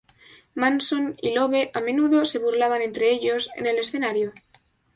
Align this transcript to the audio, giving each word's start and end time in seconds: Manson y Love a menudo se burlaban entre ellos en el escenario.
Manson 0.55 1.15
y 1.21 1.31
Love 1.35 1.69
a 1.75 1.79
menudo 1.79 2.25
se 2.25 2.39
burlaban 2.39 2.81
entre 2.81 3.11
ellos 3.11 3.51
en 3.55 3.67
el 3.67 3.77
escenario. 3.77 4.33